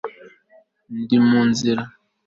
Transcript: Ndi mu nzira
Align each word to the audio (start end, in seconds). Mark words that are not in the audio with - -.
Ndi 0.99 1.17
mu 1.27 1.39
nzira 1.49 1.83